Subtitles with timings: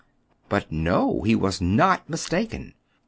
[0.49, 1.21] But, no!
[1.21, 2.73] he was not mistaken.